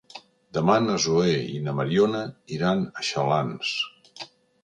[0.57, 2.21] Demà na Zoè i na Mariona
[2.57, 3.77] iran a Xalans.